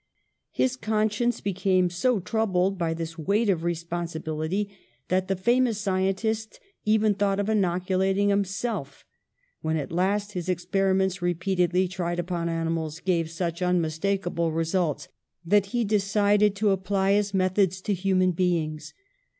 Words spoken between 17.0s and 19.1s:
his methods to human beings.